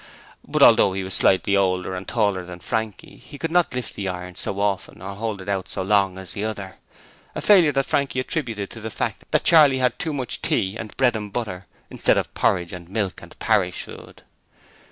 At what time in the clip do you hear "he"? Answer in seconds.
0.93-1.03, 3.17-3.37